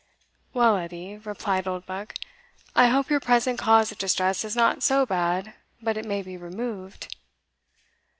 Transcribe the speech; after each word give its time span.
"Well, 0.51 0.77
Edie," 0.77 1.17
replied 1.17 1.67
Oldbuck, 1.67 2.15
"I 2.75 2.87
hope 2.87 3.11
your 3.11 3.19
present 3.19 3.59
cause 3.59 3.91
of 3.91 3.99
distress 3.99 4.43
is 4.43 4.55
not 4.55 4.81
so 4.81 5.05
bad 5.05 5.53
but 5.79 5.95
it 5.95 6.05
may 6.07 6.23
be 6.23 6.37
removed." 6.37 7.15